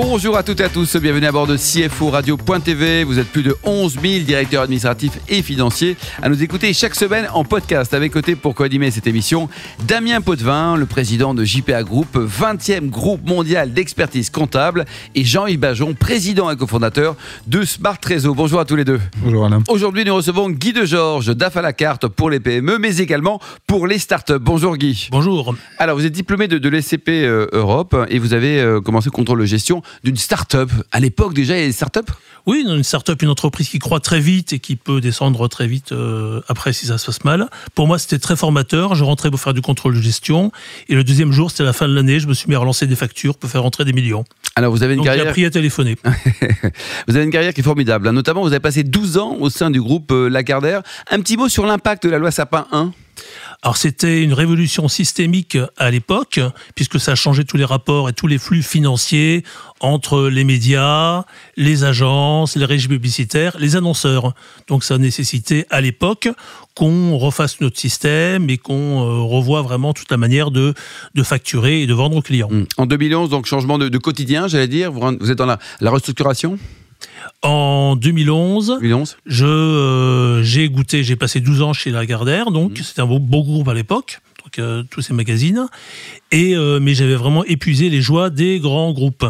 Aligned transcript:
Bonjour 0.00 0.36
à 0.36 0.44
toutes 0.44 0.60
et 0.60 0.64
à 0.64 0.68
tous, 0.68 0.94
bienvenue 0.94 1.26
à 1.26 1.32
bord 1.32 1.48
de 1.48 1.56
CFO 1.56 2.10
Radio.tv. 2.10 3.02
Vous 3.02 3.18
êtes 3.18 3.26
plus 3.26 3.42
de 3.42 3.56
11 3.64 3.98
000 4.00 4.24
directeurs 4.24 4.62
administratifs 4.62 5.18
et 5.28 5.42
financiers 5.42 5.96
à 6.22 6.28
nous 6.28 6.40
écouter 6.40 6.72
chaque 6.72 6.94
semaine 6.94 7.26
en 7.34 7.42
podcast. 7.42 7.92
Avec 7.94 8.12
côté 8.12 8.36
pour 8.36 8.54
co-animer 8.54 8.92
cette 8.92 9.08
émission, 9.08 9.48
Damien 9.88 10.20
Potvin, 10.20 10.76
le 10.76 10.86
président 10.86 11.34
de 11.34 11.42
JPA 11.42 11.82
Group, 11.82 12.16
20e 12.16 12.90
groupe 12.90 13.26
mondial 13.26 13.72
d'expertise 13.72 14.30
comptable, 14.30 14.84
et 15.16 15.24
Jean-Yves 15.24 15.58
Bajon, 15.58 15.94
président 15.94 16.48
et 16.48 16.56
cofondateur 16.56 17.16
de 17.48 17.64
Smart 17.64 17.98
Réseau. 18.00 18.36
Bonjour 18.36 18.60
à 18.60 18.64
tous 18.64 18.76
les 18.76 18.84
deux. 18.84 19.00
Bonjour 19.16 19.46
Alain. 19.46 19.64
Aujourd'hui, 19.68 20.04
nous 20.04 20.14
recevons 20.14 20.48
Guy 20.48 20.72
de 20.72 20.84
Georges, 20.84 21.34
DAF 21.34 21.56
à 21.56 21.62
la 21.62 21.72
carte 21.72 22.06
pour 22.06 22.30
les 22.30 22.38
PME, 22.38 22.78
mais 22.78 22.98
également 22.98 23.40
pour 23.66 23.88
les 23.88 23.98
startups. 23.98 24.38
Bonjour 24.40 24.76
Guy. 24.76 25.08
Bonjour. 25.10 25.56
Alors, 25.78 25.96
vous 25.96 26.06
êtes 26.06 26.12
diplômé 26.12 26.46
de, 26.46 26.58
de 26.58 26.68
l'SCP 26.68 27.08
euh, 27.08 27.48
Europe 27.52 27.96
et 28.08 28.20
vous 28.20 28.32
avez 28.32 28.60
euh, 28.60 28.80
commencé 28.80 29.06
le 29.06 29.16
contrôle 29.16 29.40
de 29.40 29.44
gestion 29.44 29.82
d'une 30.04 30.16
start-up. 30.16 30.70
À 30.92 31.00
l'époque, 31.00 31.34
déjà, 31.34 31.56
il 31.56 31.60
y 31.60 31.64
a 31.64 31.66
des 31.66 31.72
start-up? 31.72 32.10
Oui, 32.46 32.64
une 32.66 32.82
start-up, 32.82 33.20
une 33.22 33.28
entreprise 33.28 33.68
qui 33.68 33.78
croît 33.78 34.00
très 34.00 34.20
vite 34.20 34.52
et 34.54 34.58
qui 34.58 34.76
peut 34.76 35.00
descendre 35.02 35.48
très 35.48 35.66
vite 35.66 35.92
euh, 35.92 36.40
après 36.48 36.72
si 36.72 36.86
ça 36.86 36.96
se 36.96 37.06
passe 37.06 37.22
mal. 37.24 37.48
Pour 37.74 37.86
moi, 37.86 37.98
c'était 37.98 38.18
très 38.18 38.36
formateur. 38.36 38.94
Je 38.94 39.04
rentrais 39.04 39.30
pour 39.30 39.38
faire 39.40 39.52
du 39.52 39.60
contrôle 39.60 39.94
de 39.96 40.00
gestion. 40.00 40.50
Et 40.88 40.94
le 40.94 41.04
deuxième 41.04 41.30
jour, 41.32 41.50
c'était 41.50 41.64
la 41.64 41.72
fin 41.74 41.86
de 41.88 41.94
l'année. 41.94 42.20
Je 42.20 42.26
me 42.26 42.32
suis 42.34 42.48
mis 42.48 42.54
à 42.54 42.58
relancer 42.58 42.86
des 42.86 42.96
factures 42.96 43.36
pour 43.36 43.50
faire 43.50 43.62
rentrer 43.62 43.84
des 43.84 43.92
millions. 43.92 44.24
Alors, 44.56 44.72
vous 44.72 44.82
avez 44.82 44.94
une 44.94 44.98
Donc, 44.98 45.06
j'ai 45.06 45.10
carrière. 45.10 45.28
appris 45.28 45.44
à 45.44 45.50
téléphoner. 45.50 45.96
vous 47.08 47.16
avez 47.16 47.24
une 47.24 47.30
carrière 47.30 47.52
qui 47.54 47.60
est 47.60 47.64
formidable. 47.64 48.08
hein. 48.08 48.12
Notamment, 48.12 48.40
vous 48.42 48.48
avez 48.48 48.60
passé 48.60 48.82
12 48.82 49.18
ans 49.18 49.36
au 49.40 49.50
sein 49.50 49.70
du 49.70 49.80
groupe 49.80 50.10
euh, 50.12 50.28
Lagardère. 50.28 50.82
Un 51.10 51.20
petit 51.20 51.36
mot 51.36 51.48
sur 51.48 51.66
l'impact 51.66 52.04
de 52.04 52.10
la 52.10 52.18
loi 52.18 52.30
Sapin 52.30 52.66
1 52.72 52.92
Alors 53.62 53.76
c'était 53.76 54.22
une 54.22 54.32
révolution 54.32 54.88
systémique 54.88 55.58
à 55.76 55.90
l'époque, 55.90 56.40
puisque 56.74 57.00
ça 57.00 57.14
changé 57.14 57.44
tous 57.44 57.56
les 57.56 57.64
rapports 57.64 58.08
et 58.08 58.12
tous 58.12 58.28
les 58.28 58.38
flux 58.38 58.62
financiers 58.62 59.44
entre 59.80 60.28
les 60.28 60.44
médias, 60.44 61.24
les 61.56 61.84
agences, 61.84 62.56
les 62.56 62.64
régies 62.64 62.88
publicitaires, 62.88 63.56
les 63.58 63.76
annonceurs. 63.76 64.34
Donc 64.68 64.84
ça 64.84 64.94
a 64.94 64.98
nécessité 64.98 65.66
à 65.70 65.80
l'époque 65.80 66.28
qu'on 66.74 67.16
refasse 67.18 67.60
notre 67.60 67.78
système 67.78 68.48
et 68.50 68.58
qu'on 68.58 69.02
euh, 69.02 69.22
revoie 69.22 69.62
vraiment 69.62 69.92
toute 69.92 70.10
la 70.10 70.16
manière 70.16 70.52
de, 70.52 70.74
de 71.14 71.22
facturer 71.24 71.82
et 71.82 71.86
de 71.88 71.94
vendre 71.94 72.16
aux 72.16 72.22
clients. 72.22 72.50
En 72.76 72.86
2011, 72.86 73.30
donc 73.30 73.46
changement 73.46 73.78
de, 73.78 73.98
quotidien, 73.98 74.46
j'allais 74.46 74.68
dire. 74.68 74.92
Vous, 74.92 75.00
vous 75.18 75.30
êtes 75.32 75.38
dans 75.38 75.46
la, 75.46 75.58
la 75.80 75.90
restructuration? 75.90 76.58
En 77.42 77.94
2011, 77.96 78.78
2011 78.80 79.16
je 79.26 79.44
euh, 79.46 80.42
j'ai 80.42 80.68
goûté, 80.68 81.04
j'ai 81.04 81.16
passé 81.16 81.40
12 81.40 81.62
ans 81.62 81.72
chez 81.72 81.90
Lagardère, 81.90 82.50
donc 82.50 82.78
c'était 82.82 83.00
un 83.00 83.06
beau, 83.06 83.18
beau 83.18 83.42
groupe 83.42 83.68
à 83.68 83.74
l'époque, 83.74 84.20
donc 84.44 84.58
euh, 84.58 84.82
tous 84.90 85.02
ces 85.02 85.14
magazines, 85.14 85.66
et 86.32 86.56
euh, 86.56 86.80
mais 86.80 86.94
j'avais 86.94 87.14
vraiment 87.14 87.44
épuisé 87.44 87.90
les 87.90 88.00
joies 88.00 88.30
des 88.30 88.58
grands 88.58 88.92
groupes. 88.92 89.24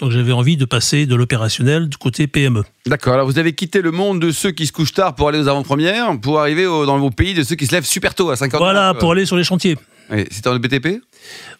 Donc 0.00 0.10
j'avais 0.10 0.32
envie 0.32 0.56
de 0.56 0.64
passer 0.64 1.06
de 1.06 1.14
l'opérationnel 1.14 1.88
du 1.88 1.96
côté 1.96 2.26
PME. 2.26 2.64
D'accord. 2.86 3.14
Alors, 3.14 3.26
vous 3.26 3.38
avez 3.38 3.52
quitté 3.52 3.82
le 3.82 3.92
monde 3.92 4.18
de 4.18 4.32
ceux 4.32 4.50
qui 4.50 4.66
se 4.66 4.72
couchent 4.72 4.94
tard 4.94 5.14
pour 5.14 5.28
aller 5.28 5.38
aux 5.38 5.46
avant-premières, 5.46 6.18
pour 6.20 6.40
arriver 6.40 6.66
au- 6.66 6.86
dans 6.86 6.98
vos 6.98 7.10
pays 7.10 7.34
de 7.34 7.44
ceux 7.44 7.54
qui 7.54 7.66
se 7.66 7.72
lèvent 7.72 7.84
super 7.86 8.12
tôt, 8.16 8.30
à 8.30 8.34
50 8.36 8.58
Voilà, 8.60 8.94
pour 8.94 9.12
aller 9.12 9.26
sur 9.26 9.36
les 9.36 9.44
chantiers. 9.44 9.76
C'était 10.30 10.42
dans 10.42 10.52
le 10.52 10.58
BTP 10.58 11.02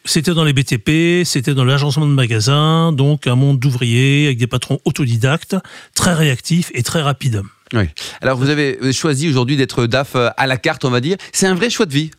C'était 0.04 0.34
dans 0.34 0.44
les 0.44 0.52
BTP, 0.52 1.24
c'était 1.24 1.54
dans 1.54 1.64
l'agencement 1.64 2.06
de 2.06 2.12
magasins, 2.12 2.92
donc 2.92 3.26
un 3.26 3.34
monde 3.34 3.58
d'ouvriers 3.58 4.26
avec 4.26 4.38
des 4.38 4.46
patrons 4.46 4.78
autodidactes, 4.84 5.56
très 5.94 6.12
réactifs 6.12 6.70
et 6.74 6.82
très 6.82 7.00
rapides. 7.00 7.42
Oui. 7.72 7.84
Alors, 8.20 8.36
vous 8.36 8.50
avez 8.50 8.92
choisi 8.92 9.28
aujourd'hui 9.28 9.56
d'être 9.56 9.86
DAF 9.86 10.14
euh, 10.16 10.28
à 10.36 10.46
la 10.46 10.58
carte, 10.58 10.84
on 10.84 10.90
va 10.90 11.00
dire. 11.00 11.16
C'est 11.32 11.46
un 11.46 11.54
vrai 11.54 11.70
choix 11.70 11.86
de 11.86 11.92
vie. 11.92 12.10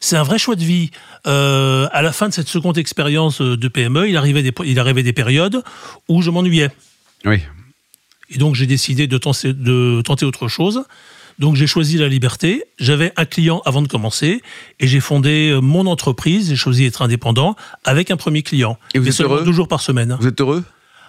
C'est 0.00 0.16
un 0.16 0.22
vrai 0.22 0.38
choix 0.38 0.56
de 0.56 0.64
vie. 0.64 0.90
Euh, 1.26 1.88
à 1.92 2.02
la 2.02 2.12
fin 2.12 2.28
de 2.28 2.34
cette 2.34 2.48
seconde 2.48 2.78
expérience 2.78 3.40
euh, 3.40 3.56
de 3.56 3.68
PME, 3.68 4.08
il 4.08 4.16
arrivait 4.16 4.42
des, 4.42 4.52
il 4.64 4.78
arrivait 4.78 5.02
des 5.02 5.12
périodes 5.12 5.62
où 6.08 6.22
je 6.22 6.30
m'ennuyais. 6.30 6.70
Oui. 7.24 7.40
Et 8.30 8.38
donc 8.38 8.54
j'ai 8.54 8.66
décidé 8.66 9.06
de 9.06 9.18
tenter, 9.18 9.52
de 9.52 10.00
tenter 10.02 10.24
autre 10.24 10.48
chose. 10.48 10.84
Donc 11.42 11.56
j'ai 11.56 11.66
choisi 11.66 11.98
la 11.98 12.06
liberté. 12.06 12.62
J'avais 12.78 13.12
un 13.16 13.24
client 13.24 13.62
avant 13.64 13.82
de 13.82 13.88
commencer 13.88 14.42
et 14.78 14.86
j'ai 14.86 15.00
fondé 15.00 15.50
euh, 15.50 15.60
mon 15.60 15.86
entreprise. 15.86 16.50
J'ai 16.50 16.54
choisi 16.54 16.84
d'être 16.84 17.02
indépendant 17.02 17.56
avec 17.84 18.12
un 18.12 18.16
premier 18.16 18.42
client. 18.42 18.78
Et 18.94 19.00
vous 19.00 19.08
êtes 19.08 19.20
heureux 19.20 19.42
deux 19.44 19.50
jours 19.50 19.66
par 19.66 19.80
semaine. 19.80 20.16
Vous 20.20 20.28
êtes 20.28 20.40
heureux? 20.40 20.62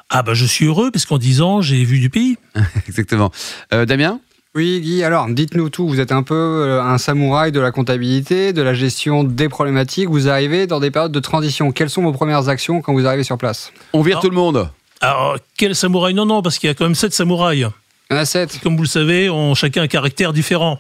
Ah 0.10 0.24
bah 0.24 0.34
je 0.34 0.46
suis 0.46 0.66
heureux 0.66 0.90
parce 0.90 1.06
qu'en 1.06 1.20
10 1.20 1.42
ans 1.44 1.62
j'ai 1.62 1.84
vu 1.84 2.00
du 2.00 2.10
pays. 2.10 2.38
Exactement. 2.88 3.32
Euh, 3.76 3.86
Damien? 3.86 4.20
Oui, 4.56 4.82
Guy, 4.82 5.04
alors 5.04 5.28
dites-nous 5.30 5.70
tout. 5.70 5.88
Vous 5.88 6.00
êtes 6.00 6.12
un 6.12 6.24
peu 6.24 6.34
euh, 6.34 6.82
un 6.82 6.98
samouraï 6.98 7.52
de 7.52 7.60
la 7.60 7.72
comptabilité, 7.72 8.54
de 8.54 8.62
la 8.64 8.74
gestion 8.74 9.24
des 9.24 9.50
problématiques. 9.50 10.10
Vous 10.10 10.30
arrivez 10.30 10.66
dans 10.66 10.80
des 10.80 10.90
périodes 10.90 11.12
de 11.12 11.20
transition. 11.20 11.72
Quelles 11.72 11.92
sont 11.92 12.02
vos 12.02 12.12
premières 12.12 12.50
actions 12.50 12.82
quand 12.82 12.94
vous 12.94 13.06
arrivez 13.06 13.24
sur 13.24 13.38
place? 13.38 13.72
On 13.94 14.02
vire 14.02 14.18
Ah. 14.18 14.22
tout 14.22 14.32
le 14.32 14.36
monde. 14.36 14.68
Alors 15.00 15.38
quel 15.58 15.76
samouraï? 15.76 16.16
Non 16.16 16.26
non 16.26 16.42
parce 16.42 16.58
qu'il 16.58 16.70
y 16.70 16.72
a 16.72 16.74
quand 16.74 16.86
même 16.86 16.96
sept 16.96 17.14
samouraïs. 17.14 17.68
Il 18.14 18.18
y 18.18 18.20
en 18.20 18.22
a 18.22 18.26
sept. 18.26 18.60
comme 18.62 18.76
vous 18.76 18.84
le 18.84 18.88
savez, 18.88 19.32
ont 19.32 19.56
chacun 19.56 19.82
un 19.82 19.88
caractère 19.88 20.34
différent. 20.34 20.80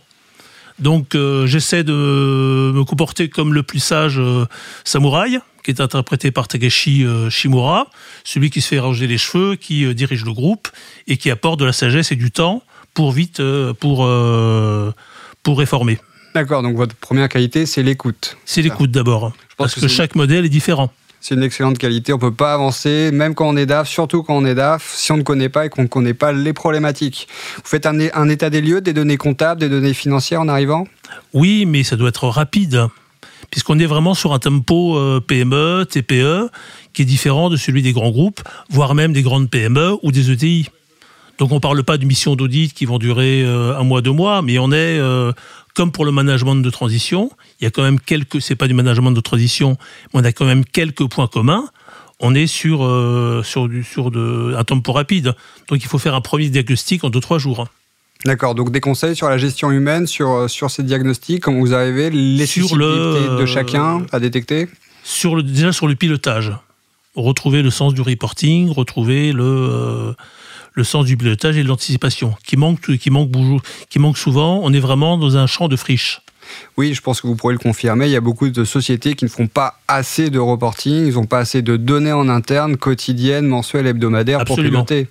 Donc 0.77 1.15
euh, 1.15 1.47
j'essaie 1.47 1.83
de 1.83 1.91
me 1.91 2.83
comporter 2.83 3.27
comme 3.27 3.55
le 3.55 3.63
plus 3.63 3.79
sage 3.79 4.19
euh, 4.19 4.45
samouraï, 4.83 5.39
qui 5.63 5.71
est 5.71 5.81
interprété 5.81 6.29
par 6.29 6.47
Takeshi 6.47 7.03
euh, 7.03 7.31
Shimura, 7.31 7.87
celui 8.23 8.51
qui 8.51 8.61
se 8.61 8.67
fait 8.67 8.79
ranger 8.79 9.07
les 9.07 9.17
cheveux, 9.17 9.55
qui 9.55 9.91
dirige 9.95 10.25
le 10.25 10.33
groupe 10.33 10.67
et 11.07 11.17
qui 11.17 11.31
apporte 11.31 11.59
de 11.59 11.65
la 11.65 11.73
sagesse 11.73 12.11
et 12.11 12.15
du 12.15 12.29
temps 12.29 12.61
pour 12.93 13.11
vite 13.11 13.41
pour 13.79 14.07
pour 15.41 15.57
réformer. 15.57 15.97
D'accord, 16.35 16.61
donc 16.61 16.75
votre 16.75 16.95
première 16.95 17.29
qualité, 17.29 17.65
c'est 17.65 17.81
l'écoute. 17.81 18.37
C'est 18.45 18.61
l'écoute 18.61 18.91
d'abord, 18.91 19.33
parce 19.57 19.73
que 19.73 19.87
chaque 19.87 20.13
modèle 20.13 20.45
est 20.45 20.49
différent. 20.49 20.91
C'est 21.25 21.35
une 21.35 21.43
excellente 21.43 21.77
qualité. 21.77 22.11
On 22.11 22.17
peut 22.17 22.33
pas 22.33 22.53
avancer, 22.53 23.09
même 23.13 23.33
quand 23.33 23.47
on 23.47 23.55
est 23.55 23.65
DAF, 23.65 23.87
surtout 23.87 24.23
quand 24.23 24.35
on 24.35 24.43
est 24.43 24.55
DAF, 24.55 24.93
si 24.93 25.09
on 25.13 25.15
ne 25.15 25.23
connaît 25.23 25.47
pas 25.47 25.65
et 25.65 25.69
qu'on 25.69 25.83
ne 25.83 25.87
connaît 25.87 26.13
pas 26.13 26.33
les 26.33 26.51
problématiques. 26.51 27.29
Vous 27.55 27.61
faites 27.63 27.85
un, 27.85 27.97
un 28.13 28.27
état 28.27 28.49
des 28.49 28.59
lieux, 28.59 28.81
des 28.81 28.91
données 28.91 29.15
comptables, 29.15 29.61
des 29.61 29.69
données 29.69 29.93
financières 29.93 30.41
en 30.41 30.49
arrivant? 30.49 30.85
Oui, 31.31 31.65
mais 31.65 31.83
ça 31.83 31.95
doit 31.95 32.09
être 32.09 32.27
rapide, 32.27 32.87
puisqu'on 33.51 33.79
est 33.79 33.85
vraiment 33.85 34.15
sur 34.15 34.33
un 34.33 34.39
tempo 34.39 34.97
euh, 34.97 35.21
PME, 35.25 35.85
TPE, 35.89 36.49
qui 36.91 37.03
est 37.03 37.05
différent 37.05 37.49
de 37.49 37.55
celui 37.55 37.81
des 37.81 37.93
grands 37.93 38.11
groupes, 38.11 38.41
voire 38.69 38.93
même 38.93 39.13
des 39.13 39.21
grandes 39.21 39.49
PME 39.49 39.95
ou 40.03 40.11
des 40.11 40.29
ETI. 40.29 40.67
Donc 41.43 41.51
on 41.51 41.55
ne 41.55 41.59
parle 41.59 41.83
pas 41.83 41.97
de 41.97 42.05
missions 42.05 42.37
d'audit 42.37 42.73
qui 42.73 42.85
vont 42.85 42.99
durer 42.99 43.43
euh, 43.43 43.77
un 43.77 43.83
mois, 43.83 44.01
deux 44.01 44.13
mois, 44.13 44.41
mais 44.41 44.59
on 44.59 44.71
est, 44.71 44.97
euh, 44.97 45.33
comme 45.75 45.91
pour 45.91 46.05
le 46.05 46.13
management 46.13 46.55
de 46.55 46.69
transition, 46.69 47.31
il 47.59 47.65
y 47.65 47.67
a 47.67 47.69
quand 47.69 47.83
même 47.83 47.99
quelques, 47.99 48.41
c'est 48.41 48.55
pas 48.55 48.69
du 48.69 48.73
management 48.73 49.11
de 49.11 49.19
transition, 49.19 49.75
mais 50.13 50.21
on 50.21 50.23
a 50.23 50.31
quand 50.31 50.45
même 50.45 50.63
quelques 50.63 51.05
points 51.09 51.27
communs. 51.27 51.65
On 52.21 52.33
est 52.33 52.47
sur, 52.47 52.85
euh, 52.85 53.43
sur, 53.43 53.67
du, 53.67 53.83
sur 53.83 54.09
de, 54.09 54.55
un 54.57 54.63
tempo 54.63 54.93
rapide. 54.93 55.35
Donc 55.67 55.83
il 55.83 55.87
faut 55.87 55.97
faire 55.97 56.15
un 56.15 56.21
premier 56.21 56.47
diagnostic 56.47 57.03
en 57.03 57.09
deux, 57.09 57.19
trois 57.19 57.39
jours. 57.39 57.67
D'accord, 58.23 58.55
donc 58.55 58.71
des 58.71 58.79
conseils 58.79 59.13
sur 59.13 59.27
la 59.27 59.37
gestion 59.37 59.69
humaine, 59.69 60.07
sur, 60.07 60.49
sur 60.49 60.71
ces 60.71 60.83
diagnostics, 60.83 61.43
comment 61.43 61.59
vous 61.59 61.73
arrivez, 61.73 62.09
les 62.09 62.45
Sur 62.45 62.77
le- 62.77 63.37
de 63.41 63.45
chacun 63.45 64.05
à 64.13 64.21
détecter 64.21 64.69
sur 65.03 65.35
le, 65.35 65.43
déjà 65.43 65.73
sur 65.73 65.89
le 65.89 65.95
pilotage, 65.95 66.53
retrouver 67.15 67.61
le 67.63 67.69
sens 67.69 67.93
du 67.93 67.99
reporting, 67.99 68.69
retrouver 68.69 69.33
le, 69.33 69.43
euh, 69.43 70.13
le 70.73 70.83
sens 70.83 71.05
du 71.05 71.17
pilotage 71.17 71.57
et 71.57 71.63
de 71.63 71.67
l'anticipation, 71.67 72.35
qui 72.45 72.57
manque, 72.57 72.97
qui, 72.97 73.09
manque, 73.09 73.29
bouge- 73.29 73.61
qui 73.89 73.99
manque 73.99 74.17
souvent. 74.17 74.59
On 74.63 74.73
est 74.73 74.79
vraiment 74.79 75.17
dans 75.17 75.37
un 75.37 75.47
champ 75.47 75.67
de 75.67 75.75
friche. 75.75 76.21
Oui, 76.77 76.93
je 76.93 77.01
pense 77.01 77.21
que 77.21 77.27
vous 77.27 77.35
pourrez 77.35 77.53
le 77.53 77.59
confirmer. 77.59 78.05
Il 78.07 78.11
y 78.11 78.15
a 78.15 78.21
beaucoup 78.21 78.49
de 78.49 78.65
sociétés 78.65 79.13
qui 79.15 79.25
ne 79.25 79.29
font 79.29 79.47
pas 79.47 79.79
assez 79.87 80.29
de 80.29 80.39
reporting, 80.39 81.07
ils 81.07 81.13
n'ont 81.13 81.25
pas 81.25 81.39
assez 81.39 81.61
de 81.61 81.77
données 81.77 82.11
en 82.11 82.27
interne, 82.27 82.75
quotidiennes, 82.77 83.47
mensuelles, 83.47 83.87
hebdomadaires 83.87 84.41
Absolument. 84.41 84.79
pour 84.79 84.87
piloter. 84.87 85.09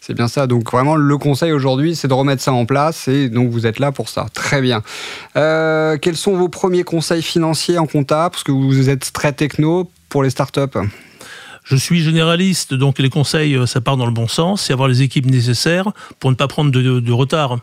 C'est 0.00 0.14
bien 0.14 0.26
ça. 0.26 0.48
Donc 0.48 0.68
vraiment, 0.72 0.96
le 0.96 1.16
conseil 1.16 1.52
aujourd'hui, 1.52 1.94
c'est 1.94 2.08
de 2.08 2.12
remettre 2.14 2.42
ça 2.42 2.52
en 2.52 2.66
place 2.66 3.06
et 3.06 3.28
donc 3.28 3.50
vous 3.50 3.66
êtes 3.68 3.78
là 3.78 3.92
pour 3.92 4.08
ça. 4.08 4.26
Très 4.34 4.60
bien. 4.60 4.82
Euh, 5.36 5.96
quels 5.96 6.16
sont 6.16 6.36
vos 6.36 6.48
premiers 6.48 6.82
conseils 6.82 7.22
financiers 7.22 7.78
en 7.78 7.86
compta? 7.86 8.28
Parce 8.28 8.42
que 8.42 8.50
vous 8.50 8.88
êtes 8.90 9.12
très 9.12 9.32
techno 9.32 9.88
pour 10.08 10.24
les 10.24 10.30
startups. 10.30 10.76
Je 11.64 11.76
suis 11.76 12.02
généraliste, 12.02 12.74
donc 12.74 12.98
les 12.98 13.08
conseils, 13.10 13.54
euh, 13.54 13.66
ça 13.66 13.80
part 13.80 13.96
dans 13.96 14.06
le 14.06 14.12
bon 14.12 14.26
sens, 14.28 14.62
c'est 14.62 14.72
avoir 14.72 14.88
les 14.88 15.02
équipes 15.02 15.26
nécessaires 15.26 15.90
pour 16.18 16.30
ne 16.30 16.36
pas 16.36 16.48
prendre 16.48 16.70
de, 16.72 16.82
de- 16.82 17.00
de 17.00 17.12
retard. 17.12 17.58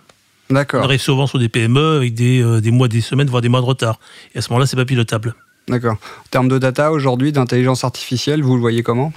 On 0.50 0.54
D'accord. 0.56 0.84
arrive 0.84 1.02
souvent 1.02 1.28
sur 1.28 1.38
des 1.38 1.50
PME 1.50 1.98
avec 1.98 2.14
des, 2.16 2.42
euh, 2.42 2.62
des 2.62 2.72
mois, 2.72 2.88
des 2.88 3.02
semaines, 3.02 3.28
voire 3.30 3.42
des 3.42 3.50
mois 3.50 3.60
de 3.62 3.66
retard. 3.66 4.00
Et 4.34 4.40
à 4.40 4.42
ce 4.42 4.50
moment-là, 4.50 4.66
c'est 4.66 4.78
pas 4.78 4.86
pilotable. 4.86 5.36
D'accord. 5.68 5.94
En 5.94 6.30
termes 6.32 6.48
de 6.48 6.58
data 6.58 6.92
aujourd'hui, 6.92 7.32
d'intelligence 7.32 7.84
artificielle, 7.84 8.42
vous 8.42 8.56
le 8.56 8.62
voyez 8.62 8.82
comment? 8.82 9.14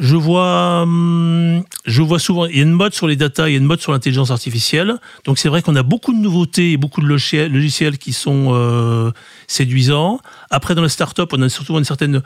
Je 0.00 0.16
vois, 0.16 0.82
hum, 0.82 1.62
je 1.84 2.02
vois 2.02 2.18
souvent, 2.18 2.46
il 2.46 2.56
y 2.56 2.60
a 2.60 2.62
une 2.62 2.72
mode 2.72 2.94
sur 2.94 3.06
les 3.06 3.14
data, 3.16 3.48
il 3.48 3.52
y 3.52 3.54
a 3.54 3.58
une 3.58 3.64
mode 3.66 3.80
sur 3.80 3.92
l'intelligence 3.92 4.30
artificielle. 4.32 4.96
Donc 5.24 5.38
c'est 5.38 5.48
vrai 5.48 5.62
qu'on 5.62 5.76
a 5.76 5.84
beaucoup 5.84 6.12
de 6.12 6.18
nouveautés 6.18 6.72
et 6.72 6.76
beaucoup 6.76 7.00
de 7.00 7.06
logiciels, 7.06 7.52
logiciels 7.52 7.98
qui 7.98 8.12
sont 8.12 8.48
euh, 8.54 9.12
séduisants. 9.46 10.18
Après, 10.50 10.74
dans 10.74 10.82
les 10.82 10.88
startups, 10.88 11.22
on 11.32 11.42
a 11.42 11.48
surtout 11.48 11.76
une 11.78 11.84
certaine 11.84 12.22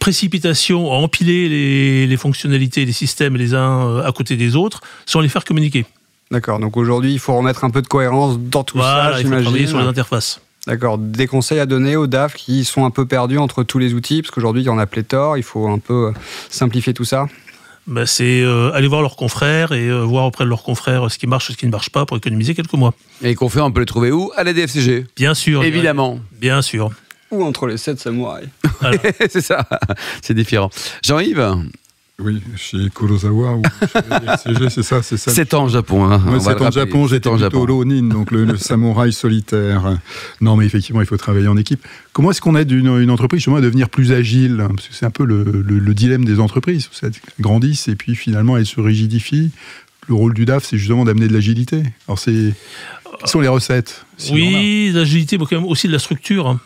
précipitation 0.00 0.92
à 0.92 0.96
empiler 0.96 1.48
les, 1.48 2.06
les 2.08 2.16
fonctionnalités, 2.16 2.84
les 2.84 2.92
systèmes 2.92 3.36
les 3.36 3.54
uns 3.54 3.86
euh, 3.86 4.04
à 4.04 4.10
côté 4.10 4.36
des 4.36 4.56
autres 4.56 4.80
sans 5.06 5.20
les 5.20 5.28
faire 5.28 5.44
communiquer. 5.44 5.86
D'accord, 6.32 6.58
donc 6.58 6.76
aujourd'hui, 6.76 7.12
il 7.12 7.18
faut 7.18 7.36
remettre 7.36 7.64
un 7.64 7.70
peu 7.70 7.82
de 7.82 7.86
cohérence 7.88 8.38
dans 8.38 8.64
tout 8.64 8.78
Voilà, 8.78 9.12
ça, 9.12 9.20
il 9.20 9.24
faut 9.24 9.30
travailler 9.30 9.44
j'imagine. 9.44 9.66
sur 9.68 9.80
les 9.80 9.86
interfaces. 9.86 10.40
D'accord, 10.66 10.98
des 10.98 11.26
conseils 11.26 11.58
à 11.58 11.66
donner 11.66 11.96
aux 11.96 12.06
DAF 12.06 12.34
qui 12.34 12.64
sont 12.64 12.84
un 12.84 12.90
peu 12.90 13.06
perdus 13.06 13.38
entre 13.38 13.62
tous 13.62 13.78
les 13.78 13.94
outils, 13.94 14.22
parce 14.22 14.30
qu'aujourd'hui, 14.30 14.62
il 14.62 14.66
y 14.66 14.68
en 14.68 14.78
a 14.78 14.86
pléthore, 14.86 15.38
il 15.38 15.42
faut 15.42 15.68
un 15.68 15.78
peu 15.78 16.08
euh, 16.08 16.12
simplifier 16.50 16.94
tout 16.94 17.04
ça. 17.04 17.26
Ben, 17.86 18.06
c'est 18.06 18.42
euh, 18.42 18.70
aller 18.72 18.86
voir 18.86 19.00
leurs 19.00 19.16
confrères 19.16 19.72
et 19.72 19.88
euh, 19.88 20.02
voir 20.02 20.26
auprès 20.26 20.44
de 20.44 20.50
leurs 20.50 20.62
confrères 20.62 21.10
ce 21.10 21.18
qui 21.18 21.26
marche, 21.26 21.50
ce 21.50 21.56
qui 21.56 21.66
ne 21.66 21.70
marche 21.70 21.90
pas 21.90 22.06
pour 22.06 22.16
économiser 22.16 22.54
quelques 22.54 22.74
mois. 22.74 22.94
Et 23.22 23.34
qu'on 23.34 23.48
fait, 23.48 23.60
on 23.60 23.72
peut 23.72 23.80
les 23.80 23.86
trouver 23.86 24.12
où? 24.12 24.30
À 24.36 24.44
la 24.44 24.52
DFCG. 24.52 25.06
Bien 25.16 25.34
sûr. 25.34 25.64
Évidemment. 25.64 26.20
Bien 26.40 26.62
sûr. 26.62 26.90
Ou 27.30 27.44
entre 27.44 27.66
les 27.66 27.76
sept 27.76 27.98
samouraïs. 28.00 28.48
C'est 29.30 29.40
ça. 29.40 29.66
C'est 30.22 30.34
différent. 30.34 30.70
Jean-Yves, 31.04 31.54
Oui, 32.18 32.42
chez 32.56 32.88
Kurosawa 32.94 33.54
ou 33.56 33.62
chez 33.62 34.68
c'est 34.68 34.82
ça, 34.82 35.02
c'est 35.02 35.16
ça. 35.16 35.30
7 35.32 35.54
ans 35.54 35.64
au 35.64 35.68
Japon. 35.68 36.04
Hein. 36.04 36.18
Va 36.18 36.38
c'est 36.40 36.60
en. 36.60 36.70
Japon, 36.70 37.06
j'étais 37.06 37.30
plutôt. 37.30 37.66
Ronin, 37.66 38.02
donc 38.08 38.30
le, 38.30 38.44
le 38.44 38.56
samouraï 38.58 39.12
solitaire. 39.12 39.98
Non, 40.40 40.56
mais 40.56 40.66
effectivement, 40.66 41.00
il 41.00 41.06
faut 41.06 41.16
travailler 41.16 41.48
en 41.48 41.56
équipe. 41.56 41.86
Comment 42.12 42.30
est-ce 42.30 42.40
qu'on 42.42 42.56
aide 42.56 42.70
une, 42.72 42.88
une 42.98 43.10
entreprise 43.10 43.40
justement 43.40 43.56
à 43.56 43.60
devenir 43.62 43.88
plus 43.88 44.12
agile? 44.12 44.62
Parce 44.74 44.88
que 44.88 44.94
c'est 44.94 45.06
un 45.06 45.10
peu 45.10 45.24
le, 45.24 45.44
le- 45.44 45.78
le 45.78 45.94
dilemme 45.94 46.24
des 46.26 46.40
entreprises. 46.40 46.90
Elles 47.02 47.12
grandissent 47.40 47.88
et 47.88 47.94
puis 47.94 48.14
finalement 48.16 48.56
elles 48.58 48.66
se 48.66 48.80
rigidifient. 48.80 49.50
Le 50.08 50.14
rôle 50.14 50.34
du 50.34 50.44
DAF, 50.44 50.64
c'est 50.64 50.76
justement 50.78 51.04
d'amener 51.04 51.28
de 51.28 51.32
l'agilité. 51.32 51.82
Alors, 52.08 52.18
c'est. 52.18 52.52
Quelles 53.20 53.28
sont 53.28 53.40
les 53.40 53.48
recettes 53.48 54.04
en 54.28 54.34
Oui, 54.34 54.90
l'agilité, 54.92 55.38
mais 55.38 55.44
quand 55.48 55.56
même 55.60 55.64
aussi 55.68 55.86
de 55.86 55.92
la 55.92 55.98
structure. 55.98 56.58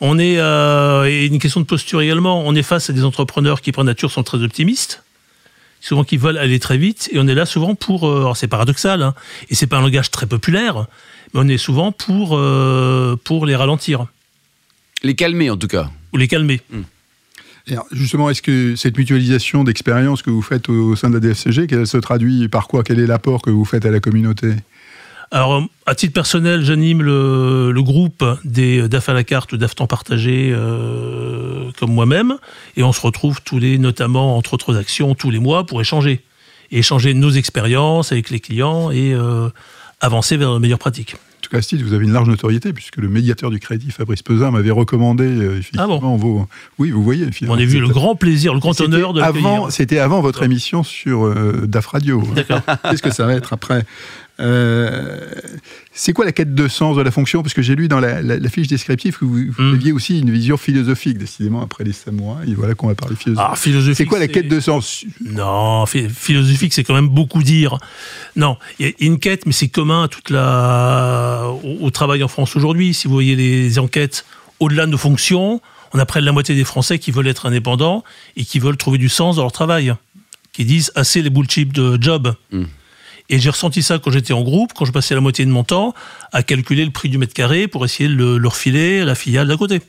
On 0.00 0.18
est, 0.18 0.38
euh, 0.38 1.04
et 1.06 1.26
une 1.26 1.38
question 1.38 1.60
de 1.60 1.66
posture 1.66 2.00
également, 2.00 2.46
on 2.46 2.54
est 2.54 2.62
face 2.62 2.88
à 2.88 2.92
des 2.92 3.04
entrepreneurs 3.04 3.60
qui, 3.60 3.72
par 3.72 3.84
nature, 3.84 4.10
sont 4.10 4.22
très 4.22 4.38
optimistes, 4.42 5.02
souvent 5.80 6.04
qui 6.04 6.16
veulent 6.16 6.38
aller 6.38 6.60
très 6.60 6.78
vite, 6.78 7.08
et 7.12 7.18
on 7.18 7.26
est 7.26 7.34
là 7.34 7.46
souvent 7.46 7.74
pour, 7.74 8.08
euh, 8.08 8.18
alors 8.20 8.36
c'est 8.36 8.46
paradoxal, 8.48 9.02
hein, 9.02 9.14
et 9.50 9.54
c'est 9.54 9.66
pas 9.66 9.78
un 9.78 9.82
langage 9.82 10.10
très 10.10 10.26
populaire, 10.26 10.86
mais 11.34 11.40
on 11.40 11.48
est 11.48 11.58
souvent 11.58 11.90
pour, 11.90 12.36
euh, 12.36 13.16
pour 13.24 13.44
les 13.44 13.56
ralentir, 13.56 14.06
Les 15.02 15.14
calmer, 15.14 15.50
en 15.50 15.56
tout 15.56 15.68
cas. 15.68 15.90
ou 16.12 16.16
les 16.16 16.28
calmer. 16.28 16.60
Et 17.66 17.72
alors, 17.72 17.86
justement, 17.92 18.30
est-ce 18.30 18.40
que 18.40 18.76
cette 18.76 18.96
mutualisation 18.96 19.62
d'expérience 19.62 20.22
que 20.22 20.30
vous 20.30 20.42
faites 20.42 20.68
au, 20.70 20.90
au 20.92 20.96
sein 20.96 21.10
de 21.10 21.14
la 21.14 21.20
DFCG, 21.20 21.66
qu'elle 21.66 21.86
se 21.86 21.98
traduit 21.98 22.48
par 22.48 22.66
quoi? 22.66 22.82
Quel 22.82 22.98
est 22.98 23.06
l'apport 23.06 23.42
que 23.42 23.50
vous 23.50 23.64
faites 23.66 23.84
à 23.84 23.90
la 23.90 24.00
communauté? 24.00 24.54
Alors, 25.30 25.62
à 25.84 25.94
titre 25.94 26.14
personnel, 26.14 26.64
j'anime 26.64 27.02
le, 27.02 27.70
le 27.70 27.82
groupe 27.82 28.24
des 28.44 28.88
DAF 28.88 29.10
à 29.10 29.12
la 29.12 29.24
carte 29.24 29.52
ou 29.52 29.58
DAF 29.58 29.74
temps 29.74 29.86
partagé 29.86 30.50
euh, 30.54 31.70
comme 31.78 31.92
moi-même, 31.92 32.38
et 32.76 32.82
on 32.82 32.92
se 32.92 33.00
retrouve 33.00 33.42
tous 33.42 33.58
les, 33.58 33.78
notamment 33.78 34.36
entre 34.36 34.54
autres 34.54 34.76
actions, 34.76 35.14
tous 35.14 35.30
les 35.30 35.38
mois 35.38 35.66
pour 35.66 35.80
échanger. 35.80 36.22
Et 36.70 36.78
échanger 36.78 37.14
nos 37.14 37.30
expériences 37.30 38.12
avec 38.12 38.30
les 38.30 38.40
clients 38.40 38.90
et 38.90 39.14
euh, 39.14 39.48
avancer 40.00 40.36
vers 40.36 40.52
de 40.52 40.58
meilleures 40.58 40.78
pratiques. 40.78 41.14
En 41.14 41.40
tout 41.40 41.50
cas, 41.50 41.60
titre, 41.62 41.84
vous 41.84 41.94
avez 41.94 42.04
une 42.04 42.12
large 42.12 42.28
notoriété, 42.28 42.72
puisque 42.72 42.96
le 42.96 43.08
médiateur 43.08 43.50
du 43.50 43.58
crédit, 43.58 43.90
Fabrice 43.90 44.22
Pesin, 44.22 44.50
m'avait 44.50 44.70
recommandé 44.70 45.24
euh, 45.24 45.58
effectivement 45.58 46.00
Ah 46.02 46.16
vos. 46.16 46.46
Oui, 46.78 46.90
vous 46.90 47.02
voyez. 47.02 47.26
On 47.46 47.54
a 47.54 47.64
vu 47.64 47.80
le 47.80 47.88
grand 47.88 48.16
plaisir, 48.16 48.52
le 48.52 48.60
grand 48.60 48.78
honneur 48.80 49.12
de 49.12 49.22
avant, 49.22 49.70
C'était 49.70 49.98
avant 49.98 50.20
votre 50.20 50.42
émission 50.42 50.82
sur 50.82 51.24
euh, 51.24 51.64
DAF 51.66 51.86
Radio. 51.86 52.22
D'accord. 52.34 52.60
Qu'est-ce 52.90 53.02
que 53.02 53.12
ça 53.12 53.24
va 53.24 53.34
être 53.34 53.52
après 53.52 53.84
Euh, 54.40 55.18
C'est 55.92 56.12
quoi 56.12 56.24
la 56.24 56.30
quête 56.32 56.54
de 56.54 56.68
sens 56.68 56.96
de 56.96 57.02
la 57.02 57.10
fonction? 57.10 57.42
Parce 57.42 57.54
que 57.54 57.62
j'ai 57.62 57.74
lu 57.74 57.88
dans 57.88 57.98
la, 57.98 58.22
la- 58.22 58.38
la 58.38 58.48
fiche 58.48 58.68
descriptive 58.68 59.18
que 59.18 59.24
vous, 59.24 59.46
vous 59.50 59.62
Hmm. 59.62 59.74
aviez 59.74 59.90
aussi 59.92 60.20
une 60.20 60.30
vision 60.30 60.56
philosophique, 60.56 61.18
décidément, 61.18 61.60
après 61.60 61.82
les 61.82 61.92
samouraïs. 61.92 62.48
Et 62.50 62.54
voilà 62.54 62.74
qu'on 62.74 62.86
va 62.86 62.94
parler 62.94 63.16
philosophie. 63.16 63.48
Ah, 63.52 63.56
philosophique. 63.56 63.96
c'est 63.96 64.04
quoi 64.06 64.20
la 64.20 64.28
quête 64.28 64.46
de 64.48 64.60
sens? 64.60 65.04
Non, 65.24 65.84
phi- 65.86 66.08
philosophique, 66.08 66.72
c'est 66.72 66.84
quand 66.84 66.94
même 66.94 67.08
beaucoup 67.08 67.42
dire. 67.42 67.78
Non, 68.36 68.56
il 68.78 68.86
y 68.86 68.90
a 68.90 68.92
une 69.00 69.18
quête, 69.18 69.44
mais 69.46 69.52
c'est 69.52 69.68
commun 69.68 70.04
à 70.04 70.08
toute 70.08 70.30
la, 70.30 71.46
au, 71.64 71.86
au 71.86 71.90
travail 71.90 72.22
en 72.22 72.28
France 72.28 72.54
aujourd'hui. 72.54 72.94
Si 72.94 73.08
vous 73.08 73.14
voyez 73.14 73.34
les 73.34 73.78
enquêtes 73.80 74.24
au-delà 74.60 74.86
de 74.86 74.92
nos 74.92 74.98
fonctions, 74.98 75.60
on 75.94 75.98
a 75.98 76.06
près 76.06 76.20
de 76.20 76.26
la 76.26 76.32
moitié 76.32 76.54
des 76.54 76.64
Français 76.64 76.98
qui 77.00 77.10
veulent 77.10 77.26
être 77.28 77.46
indépendants 77.46 78.04
et 78.36 78.44
qui 78.44 78.60
veulent 78.60 78.76
trouver 78.76 78.98
du 78.98 79.08
sens 79.08 79.36
dans 79.36 79.42
leur 79.42 79.52
travail, 79.52 79.94
qui 80.52 80.64
disent 80.64 80.92
assez 80.94 81.22
les 81.22 81.30
bullshit 81.30 81.72
de 81.74 81.98
job. 82.00 82.34
Mm. 82.52 82.64
Et 83.30 83.38
j'ai 83.38 83.50
ressenti 83.50 83.82
ça 83.82 83.98
quand 83.98 84.10
j'étais 84.10 84.32
en 84.32 84.42
groupe, 84.42 84.72
quand 84.74 84.84
je 84.86 84.92
passais 84.92 85.14
la 85.14 85.20
moitié 85.20 85.44
de 85.44 85.50
mon 85.50 85.64
temps 85.64 85.94
à 86.32 86.42
calculer 86.42 86.84
le 86.84 86.90
prix 86.90 87.08
du 87.10 87.18
mètre 87.18 87.34
carré 87.34 87.68
pour 87.68 87.84
essayer 87.84 88.08
de 88.08 88.14
le, 88.14 88.38
le 88.38 88.48
refiler 88.48 89.00
à 89.00 89.04
la 89.04 89.14
filiale 89.14 89.48
d'à 89.48 89.56
côté. 89.56 89.80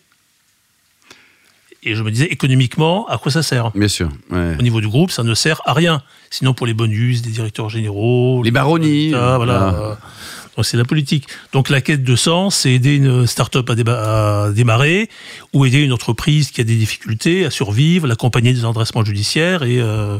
Et 1.83 1.95
je 1.95 2.03
me 2.03 2.12
disais, 2.12 2.25
économiquement, 2.25 3.07
à 3.07 3.18
quoi 3.18 3.31
ça 3.31 3.41
sert? 3.41 3.71
Bien 3.71 3.88
sûr. 3.88 4.09
ouais. 4.31 4.56
au 4.59 4.62
niveau 4.62 4.81
du 4.81 4.89
groupe, 4.89 5.12
ça 5.12 5.24
ne 5.24 5.33
sert 5.33 5.62
à 5.65 5.71
rien. 5.74 6.01
Sinon, 6.30 6.53
pour 6.53 6.68
les 6.68 6.74
bonus 6.74 7.21
des 7.21 7.30
directeurs 7.30 7.69
généraux, 7.69 8.44
Les 8.44 8.51
baronnies. 8.51 9.13
Ah, 9.15 9.38
voilà. 9.38 9.74
Euh, 9.74 9.95
Donc, 10.57 10.65
c'est 10.65 10.75
la 10.75 10.83
politique. 10.83 11.27
Donc, 11.53 11.69
la 11.69 11.80
quête 11.80 12.03
de 12.03 12.15
sens, 12.18 12.57
c'est 12.57 12.74
aider 12.74 12.97
une 12.97 13.25
start-up 13.25 13.69
à, 13.69 13.75
déba- 13.75 14.47
à 14.47 14.51
démarrer 14.51 15.09
ou 15.53 15.65
aider 15.65 15.80
une 15.81 15.94
entreprise 15.94 16.51
qui 16.51 16.59
a 16.59 16.65
des 16.65 16.75
difficultés 16.75 17.45
à 17.45 17.50
survivre, 17.50 18.07
l'accompagner 18.07 18.51
des 18.51 18.65
endressements 18.65 19.06
judiciaires 19.06 19.63
et 19.63 19.80
euh, 19.80 20.18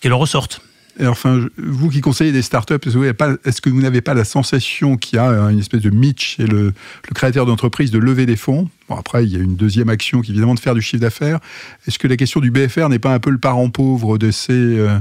qu'elle 0.00 0.12
en 0.12 0.18
ressorte. 0.18 0.60
Et 0.98 1.06
enfin, 1.06 1.46
vous 1.58 1.90
qui 1.90 2.00
conseillez 2.00 2.32
des 2.32 2.42
startups, 2.42 2.74
est-ce 2.74 3.60
que 3.60 3.68
vous 3.68 3.82
n'avez 3.82 4.00
pas, 4.00 4.14
la 4.14 4.24
sensation 4.24 4.96
qu'il 4.96 5.16
y 5.16 5.18
a 5.18 5.30
euh, 5.30 5.48
une 5.48 5.58
espèce 5.58 5.82
de 5.82 5.90
mythe 5.90 6.20
chez 6.20 6.46
le, 6.46 6.72
le 7.08 7.14
créateur 7.14 7.44
d'entreprise 7.44 7.90
de 7.90 7.98
lever 7.98 8.24
des 8.24 8.36
fonds? 8.36 8.70
Bon, 8.88 8.96
après, 8.96 9.24
il 9.24 9.32
y 9.32 9.36
a 9.36 9.40
une 9.40 9.56
deuxième 9.56 9.90
action 9.90 10.22
qui 10.22 10.30
est 10.30 10.32
évidemment 10.32 10.54
de 10.54 10.60
faire 10.60 10.74
du 10.74 10.80
chiffre 10.80 11.02
d'affaires. 11.02 11.38
Est-ce 11.86 11.98
que 11.98 12.08
la 12.08 12.16
question 12.16 12.40
du 12.40 12.50
BFR 12.50 12.88
n'est 12.88 12.98
pas 12.98 13.12
un 13.12 13.18
peu 13.18 13.30
le 13.30 13.38
parent 13.38 13.68
pauvre 13.68 14.16
de 14.16 14.30
ces, 14.30 14.52
euh, 14.52 14.98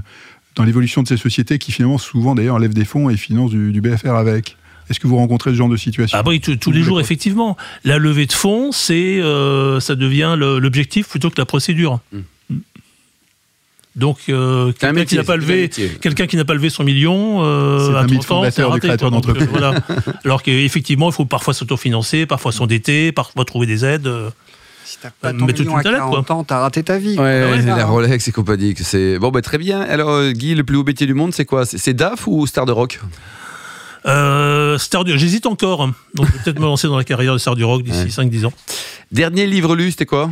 dans 0.55 0.65
l'évolution 0.65 1.01
de 1.01 1.07
ces 1.07 1.17
sociétés 1.17 1.59
qui 1.59 1.71
finalement 1.71 1.97
souvent 1.97 2.35
d'ailleurs 2.35 2.59
lèvent 2.59 2.73
des 2.73 2.85
fonds 2.85 3.09
et 3.09 3.15
financent 3.15 3.51
du, 3.51 3.71
du 3.71 3.79
BFR 3.79 4.15
avec? 4.15 4.57
Est-ce 4.89 4.99
que 4.99 5.07
vous 5.07 5.15
rencontrez 5.15 5.51
ce 5.51 5.55
genre 5.55 5.69
de 5.69 5.77
situation? 5.77 6.17
Ah 6.19 6.23
oui, 6.27 6.39
tous 6.39 6.57
tous 6.57 6.71
les 6.71 6.83
jours, 6.83 6.99
effectivement. 6.99 7.57
La 7.83 7.97
levée 7.97 8.27
de 8.27 8.33
fonds, 8.33 8.71
c'est, 8.71 9.19
euh, 9.21 9.79
ça 9.79 9.95
devient 9.95 10.35
l'objectif 10.37 11.07
plutôt 11.07 11.29
que 11.29 11.39
la 11.39 11.45
procédure. 11.45 12.01
Donc, 13.95 14.17
euh, 14.27 14.73
quelqu'un 14.73 15.05
qui 15.05 15.15
n'a 15.15 15.23
pas 15.23 15.37
levé, 15.37 15.69
quelqu'un 16.01 16.27
qui 16.27 16.35
n'a 16.35 16.43
pas 16.43 16.53
levé 16.53 16.69
son 16.69 16.83
million, 16.83 17.43
euh, 17.43 17.87
C'est 17.91 17.95
à 17.95 17.99
un 17.99 18.03
mythe 18.03 18.21
30 18.21 18.31
ans, 18.31 18.35
fondateur 18.41 18.51
c'est 18.53 18.61
du 18.61 18.67
raté, 18.67 18.87
créateur 18.87 19.09
quoi. 19.09 19.17
D'entreprise. 19.17 19.47
euh, 19.47 19.51
voilà. 19.51 19.73
Alors 20.25 20.43
qu'effectivement, 20.43 21.09
il 21.09 21.13
faut 21.13 21.25
parfois 21.25 21.53
s'autofinancer, 21.53 22.25
parfois 22.25 22.51
s'endetter, 22.51 23.11
parfois 23.13 23.45
trouver 23.45 23.67
des 23.67 23.85
aides. 23.85 24.09
Si 24.83 24.97
t'as 25.01 25.09
pas 25.09 25.31
ton 25.31 25.45
mais 25.45 25.53
million 25.53 25.73
à 25.75 25.77
une 25.77 25.83
talette, 25.83 25.99
40 25.99 26.31
ans, 26.31 26.43
t'as 26.43 26.59
raté 26.59 26.83
ta 26.83 26.97
vie. 26.97 27.11
Ouais, 27.11 27.15
quoi. 27.15 27.23
ouais, 27.57 27.61
la 27.65 27.75
Ah, 27.77 27.85
Rolex 27.85 28.27
et 28.27 28.31
compagnie. 28.31 28.73
que 28.75 28.83
C'est 28.83 29.17
bon, 29.17 29.29
bah, 29.31 29.41
très 29.41 29.57
bien. 29.57 29.79
Alors, 29.81 30.29
Guy, 30.31 30.55
le 30.55 30.63
plus 30.63 30.75
haut 30.77 30.83
métier 30.83 31.07
du 31.07 31.13
monde, 31.13 31.33
c'est 31.33 31.45
quoi? 31.45 31.65
C'est 31.65 31.93
DAF 31.93 32.27
ou 32.27 32.45
Star 32.47 32.65
de 32.65 32.71
Rock? 32.73 32.99
Euh, 34.05 34.77
Star 34.77 35.03
du- 35.03 35.17
J'hésite 35.17 35.45
encore. 35.47 35.81
hein. 35.81 35.95
Donc, 36.13 36.27
je 36.27 36.31
vais 36.33 36.39
peut-être 36.43 36.59
me 36.59 36.65
lancer 36.65 36.87
dans 36.87 36.97
la 36.97 37.03
carrière 37.03 37.33
de 37.33 37.37
Star 37.39 37.55
du 37.55 37.63
Rock 37.63 37.81
d'ici 37.83 38.03
Ouais. 38.03 38.09
5-10 38.09 38.45
ans. 38.45 38.53
Dernier 39.11 39.47
livre 39.47 39.75
lu, 39.75 39.89
c'était 39.91 40.05
quoi? 40.05 40.29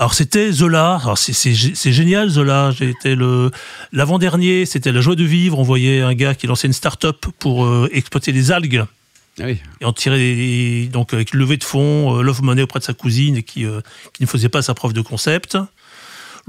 Alors 0.00 0.14
c'était 0.14 0.50
Zola. 0.50 0.98
Alors 1.02 1.18
c'est- 1.18 1.34
c'est 1.34 1.52
gé- 1.52 1.74
c'est 1.74 1.92
génial 1.92 2.30
Zola. 2.30 2.72
Été 2.80 3.14
le 3.14 3.50
l'avant-dernier. 3.92 4.64
C'était 4.64 4.92
la 4.92 5.02
joie 5.02 5.14
de 5.14 5.24
vivre. 5.24 5.58
On 5.58 5.62
voyait 5.62 6.00
un 6.00 6.14
gars 6.14 6.34
qui 6.34 6.46
lançait 6.46 6.66
une 6.68 6.72
start-up 6.72 7.26
pour 7.38 7.66
euh, 7.66 7.86
exploiter 7.92 8.32
les 8.32 8.50
algues 8.50 8.82
Ah 9.38 9.44
oui. 9.44 9.58
et 9.82 9.84
en 9.84 9.92
tirer 9.92 10.88
donc 10.90 11.12
avec 11.12 11.34
une 11.34 11.40
levée 11.40 11.58
de 11.58 11.64
fonds, 11.64 12.16
euh, 12.16 12.22
love 12.22 12.42
money 12.42 12.62
auprès 12.62 12.78
de 12.78 12.84
sa 12.84 12.94
cousine 12.94 13.36
et 13.36 13.42
qui 13.42 13.66
euh, 13.66 13.82
qui 14.14 14.22
ne 14.22 14.26
faisait 14.26 14.48
pas 14.48 14.62
sa 14.62 14.72
preuve 14.72 14.94
de 14.94 15.02
concept. 15.02 15.58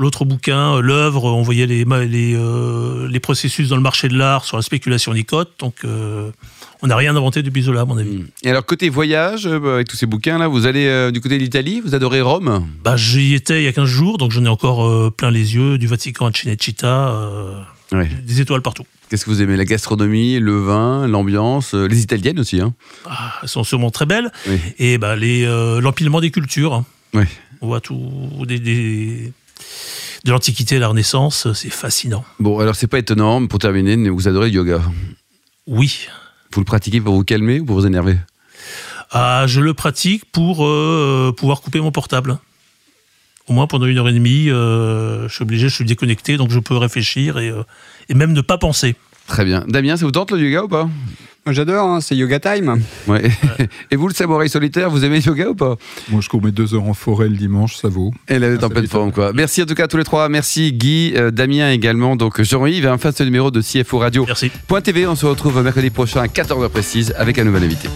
L'autre 0.02 0.26
bouquin, 0.26 0.76
euh, 0.78 0.82
l'œuvre, 0.82 1.26
on 1.26 1.44
voyait 1.44 1.68
les, 1.68 1.86
les, 1.86 2.36
euh, 2.36 3.08
les 3.08 3.20
processus 3.20 3.70
dans 3.70 3.76
le 3.76 3.82
marché 3.82 4.10
de 4.10 4.18
l'art 4.18 4.46
sur 4.46 4.58
la 4.58 4.64
spéculation 4.64 5.14
des 5.14 5.24
cotes. 5.24 5.52
Donc, 5.60 5.76
euh, 5.86 6.32
on 6.82 6.88
n'a 6.88 6.96
rien 6.96 7.16
inventé 7.16 7.44
depuis 7.44 7.62
Zola, 7.62 7.82
à 7.82 7.86
mon 7.86 7.98
avis. 7.98 8.24
Et 8.44 8.50
alors, 8.50 8.66
côté 8.66 8.90
voyage, 8.90 9.46
euh, 9.46 9.76
avec 9.76 9.88
tous 9.88 9.96
ces 9.98 10.08
bouquins-là, 10.08 10.48
vous 10.48 10.66
allez 10.66 11.12
du 11.12 11.22
côté 11.22 11.38
de 11.38 11.44
l'Italie 11.44 11.82
Vous 11.82 11.94
adorez 11.96 12.22
Rome? 12.22 12.68
Bah, 12.84 12.98
j'y 12.98 13.36
étais 13.36 13.62
il 13.62 13.66
y 13.66 13.68
a 13.68 13.74
15 13.74 13.86
jours, 13.88 14.18
donc 14.18 14.32
j'en 14.32 14.44
ai 14.44 14.50
encore 14.50 15.14
plein 15.14 15.30
les 15.32 15.54
yeux, 15.56 15.78
du 15.78 15.86
Vatican 15.88 16.26
à 16.28 16.32
Cinecittà, 16.34 17.16
Ouais. 17.92 18.10
des 18.26 18.42
étoiles 18.42 18.62
partout. 18.62 18.86
Qu'est-ce 19.10 19.26
que 19.26 19.30
vous 19.30 19.42
aimez? 19.42 19.58
La 19.58 19.66
gastronomie, 19.66 20.40
le 20.40 20.58
vin, 20.58 21.06
l'ambiance, 21.08 21.74
les 21.74 22.02
italiennes 22.02 22.40
aussi. 22.40 22.62
Hein 22.62 22.74
Ah, 23.06 23.34
elles 23.44 23.50
sont 23.50 23.64
sûrement 23.66 23.92
très 23.92 24.06
belles. 24.06 24.32
Oui. 24.48 24.58
Et 24.80 24.98
bah, 24.98 25.16
l'empilement 25.18 26.22
des 26.22 26.32
cultures. 26.32 26.74
hein. 26.74 26.86
Oui. 27.14 27.24
On 27.64 27.68
voit 27.68 27.82
tout, 27.82 28.00
des, 28.48 28.58
des- 28.58 29.34
de 30.24 30.32
l'Antiquité 30.32 30.76
à 30.76 30.80
la 30.80 30.88
Renaissance, 30.88 31.52
c'est 31.54 31.70
fascinant. 31.70 32.24
Bon, 32.40 32.60
alors 32.60 32.76
c'est 32.76 32.88
pas 32.88 33.00
étonnant, 33.00 33.40
mais 33.40 33.48
pour 33.48 33.60
terminer, 33.60 33.98
mais 33.98 34.10
vous 34.10 34.28
adorez 34.28 34.50
le 34.50 34.56
yoga. 34.56 34.82
Oui. 35.68 36.08
Vous 36.54 36.60
le 36.60 36.66
pratiquez 36.66 37.02
pour 37.02 37.16
vous 37.16 37.24
calmer 37.24 37.60
ou 37.60 37.66
pour 37.66 37.76
vous 37.78 37.88
énerver? 37.88 38.18
Ah, 39.12 39.46
je 39.48 39.62
le 39.62 39.74
pratique 39.74 40.24
pour 40.32 40.66
euh, 40.66 41.34
pouvoir 41.36 41.62
couper 41.62 41.80
mon 41.80 41.92
portable. 41.92 42.38
Au 43.48 43.54
moins 43.54 43.68
pendant 43.68 43.86
une 43.86 43.98
heure 43.98 44.08
et 44.08 44.14
demie, 44.14 44.50
euh, 44.50 45.28
je 45.28 45.34
suis 45.34 45.44
obligé, 45.44 45.68
je 45.68 45.76
suis 45.76 45.86
déconnecté, 45.86 46.38
donc 46.38 46.52
je 46.52 46.60
peux 46.60 46.78
réfléchir 46.78 47.38
et, 47.40 47.50
euh, 47.50 47.64
et 48.08 48.14
même 48.14 48.34
ne 48.34 48.42
pas 48.42 48.58
penser. 48.58 48.96
Très 49.28 49.44
bien. 49.44 49.66
Damien, 49.68 49.98
ça 49.98 50.06
vous 50.06 50.12
tente 50.12 50.32
le 50.32 50.40
yoga 50.40 50.64
ou 50.64 50.68
pas? 50.68 50.90
J'adore, 51.48 51.88
hein, 51.88 52.02
c'est 52.02 52.16
yoga 52.16 52.40
time. 52.40 52.82
Ouais. 53.08 53.24
Et 53.92 53.96
vous, 53.96 54.08
le 54.08 54.14
samouraï 54.14 54.48
solitaire, 54.48 54.92
vous 54.92 55.04
aimez 55.04 55.20
le 55.20 55.26
yoga 55.26 55.50
ou 55.50 55.56
pas? 55.56 55.76
Moi, 56.10 56.22
je 56.22 56.30
cours 56.30 56.44
mes 56.44 56.52
deux 56.52 56.76
heures 56.76 56.84
en 56.84 56.94
forêt 56.94 57.30
le 57.30 57.36
dimanche, 57.36 57.78
ça 57.78 57.88
vaut. 57.88 58.12
Elle 58.28 58.44
est 58.44 58.58
en 58.58 58.62
ça 58.62 58.70
pleine 58.70 58.84
m'étonne. 58.84 58.88
forme, 58.88 59.12
quoi. 59.12 59.32
Merci 59.34 59.64
en 59.64 59.66
tout 59.66 59.74
cas 59.74 59.86
à 59.86 59.88
tous 59.88 59.98
les 59.98 60.04
trois. 60.04 60.30
Merci 60.30 60.72
Guy, 60.72 61.14
euh, 61.16 61.32
Damien 61.32 61.72
également. 61.72 62.16
Donc 62.16 62.42
Jean-Yves, 62.42 62.86
un 62.86 63.00
face 63.00 63.22
numéro 63.22 63.50
de 63.50 63.62
CFO 63.62 63.98
Radio. 63.98 64.24
Merci. 64.28 64.52
Point 64.68 64.82
TV, 64.82 65.08
on 65.08 65.16
se 65.16 65.26
retrouve 65.26 65.62
mercredi 65.64 65.90
prochain 65.90 66.22
à 66.22 66.28
14h 66.28 66.70
précise 66.70 67.14
avec 67.18 67.40
un 67.40 67.44
nouvel 67.44 67.64
invité. 67.64 67.90